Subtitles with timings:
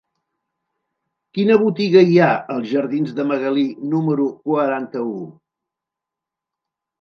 [1.37, 5.13] Quina botiga hi ha als jardins de Magalí número quaranta-u?